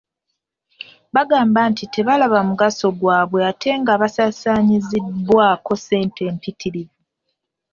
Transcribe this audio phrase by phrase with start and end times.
[1.15, 6.97] Bagamba nti tebalaba mugaso gwabwe ate nga basaasaanyizibwako ssente mpitirivu.